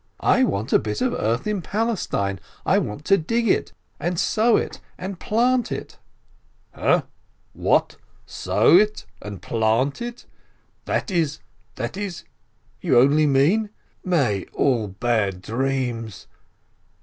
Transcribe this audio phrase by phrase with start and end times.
[0.25, 4.57] "I want a bit of earth in Palestine, I want to dig it, and sow
[4.57, 5.99] it, and plant it...''
[6.73, 7.03] "Ha?
[7.53, 7.97] What?
[8.25, 10.25] Sow it and plant it?!
[10.85, 11.37] That is...
[11.75, 12.23] that is...
[12.81, 13.69] you only mean...
[14.03, 16.25] may all bad dreams!